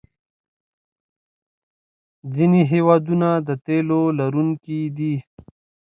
ځینې 2.35 2.61
هېوادونه 2.71 3.29
د 3.47 3.49
تیلو 3.65 4.01
لرونکي 4.19 4.81
دي. 4.97 5.15